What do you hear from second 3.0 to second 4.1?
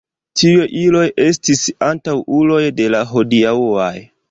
hodiaŭaj.